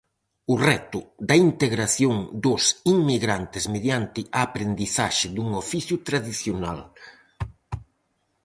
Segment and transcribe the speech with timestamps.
[0.53, 0.99] O reto
[1.29, 2.15] da integración
[2.45, 2.63] dos
[2.93, 6.79] inmigrantes mediante a aprendizaxe dun oficio tradicional.